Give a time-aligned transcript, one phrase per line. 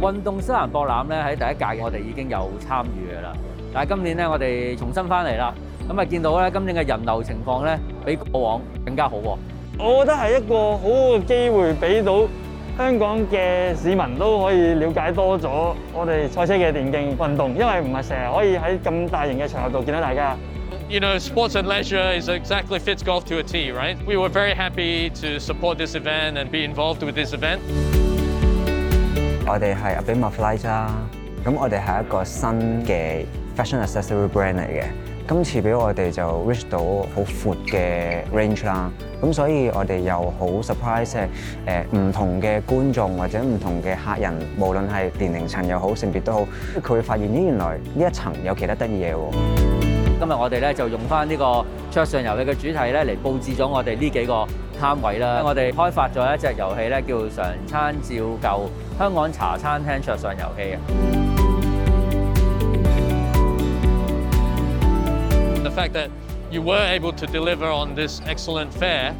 [0.00, 3.32] 運動西蘭博覽咧喺第一屆，我哋已經有參與嘅啦。
[3.74, 5.52] 但係今年咧，我哋重新翻嚟啦。
[5.90, 9.36] 咁啊，見到咧，今年嘅人流情況咧，比過往更加好喎。
[9.80, 12.28] 我覺得係一個好嘅機會，俾到
[12.76, 15.48] 香港嘅市民都可以了解多咗
[15.92, 20.36] 我哋賽車嘅田徑運動，因為唔係成日可以喺咁大型嘅場度見到大家。
[20.88, 23.96] You know, sports and leisure is exactly fits golf to a T, right?
[24.06, 27.60] We were very happy to support this event and be involved with this event.
[29.50, 30.90] 我哋係 A B M f l i g h t 啦，
[31.42, 33.24] 咁我哋係一個新嘅
[33.56, 34.82] fashion accessory brand 嚟嘅。
[35.26, 38.90] 今次俾我哋就 reach 到好闊嘅 range 啦，
[39.22, 41.26] 咁所以我哋又好 surprise
[41.66, 46.46] 誒唔同嘅觀眾或者唔同嘅客人，無論係年齡層又好，性別都好，
[46.82, 49.18] 佢會發現咦原來呢一層有其他得意嘢喎。
[50.20, 54.46] 今日我哋咧就用翻呢個桌上遊戲嘅主題咧嚟佈置咗我哋呢幾個。
[54.80, 58.60] 攤位啦，我哋開發咗一隻遊戲咧，叫《常餐照舊
[58.96, 60.76] 香港茶餐廳桌上遊戲》啊。
[65.64, 66.10] The fact that
[66.52, 69.14] you were able to deliver on this excellent fair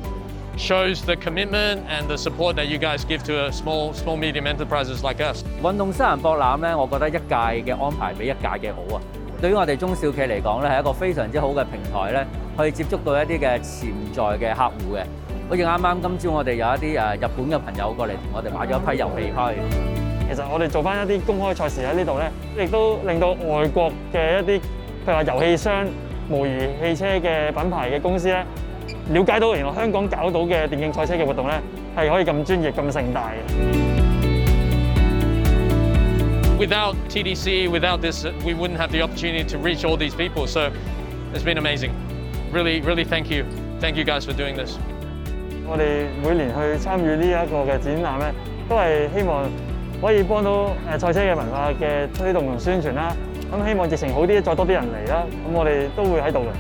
[0.56, 4.46] shows the commitment and the support that you guys give to a small small medium
[4.46, 5.42] enterprises like us。
[5.60, 8.36] 運動三人博覽咧，我覺得一屆嘅安排比一屆
[8.68, 9.02] 嘅好啊！
[9.40, 12.24] 對於我哋中小企嚟講咧，係一個非常之好嘅平台咧，
[12.56, 15.02] 可以接觸到一啲嘅潛在嘅客户嘅。
[15.48, 19.54] 好似啱啱今朝我哋有一啲誒日本嘅朋友過嚟同我哋買咗一批遊戲車。
[20.28, 24.60] 其實我哋做翻一啲公開賽事喺呢度咧，亦都令到外國嘅一啲，譬
[25.06, 25.86] 如話遊戲商、
[26.28, 26.50] 模擬
[26.82, 28.44] 汽車嘅品牌嘅公司咧，
[29.14, 31.58] 了解到原來香港搞到嘅電競賽車嘅活動咧，
[31.96, 33.68] 係可以咁專業、咁盛大嘅。
[36.60, 40.46] Without TDC, without this, we wouldn't have the opportunity to reach all these people.
[40.48, 40.70] So
[41.32, 41.92] it's been amazing.
[42.52, 43.46] Really, really thank you.
[43.80, 44.76] Thank you guys for doing this.
[45.70, 48.34] 我哋每年去參與呢一個嘅展覽咧，
[48.66, 49.44] 都係希望
[50.00, 53.14] 可以幫到誒賽車嘅文化嘅推動同宣傳啦。
[53.52, 55.24] 咁希望疫情好啲，再多啲人嚟啦。
[55.28, 56.50] 咁我哋都會喺度嘅。